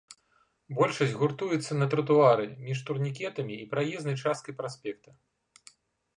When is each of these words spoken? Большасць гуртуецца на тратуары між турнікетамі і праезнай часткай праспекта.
Большасць 0.77 1.13
гуртуецца 1.19 1.77
на 1.81 1.87
тратуары 1.91 2.45
між 2.65 2.81
турнікетамі 2.89 3.53
і 3.59 3.69
праезнай 3.75 4.15
часткай 4.27 4.53
праспекта. 4.65 5.09